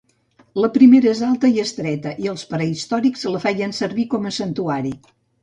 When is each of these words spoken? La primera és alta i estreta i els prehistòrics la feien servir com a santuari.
La 0.61 0.69
primera 0.77 1.11
és 1.11 1.19
alta 1.27 1.51
i 1.57 1.61
estreta 1.63 2.13
i 2.23 2.31
els 2.33 2.47
prehistòrics 2.55 3.27
la 3.35 3.43
feien 3.45 3.77
servir 3.83 4.09
com 4.17 4.27
a 4.27 4.35
santuari. 4.41 4.97